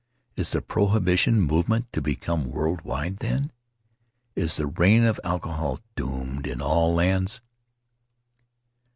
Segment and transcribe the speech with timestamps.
[0.35, 3.51] Is the prohibition movement to become world wide, then?
[4.35, 7.39] Is the reign of alcohol doomed in all lands?"